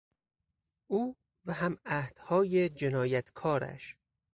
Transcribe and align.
او 0.87 1.15
و 1.45 1.53
همعهدهای 1.53 2.69
جنایتکارش 2.69 3.97